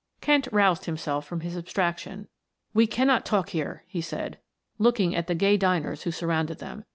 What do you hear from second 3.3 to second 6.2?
here," he said, looking at the gay diners who